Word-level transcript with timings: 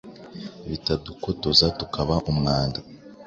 Bitadutokoza 0.69 1.65
tukaba 1.79 2.15
umwanda 2.31 2.79